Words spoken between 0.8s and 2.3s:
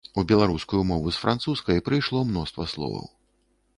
мову з французскай прыйшло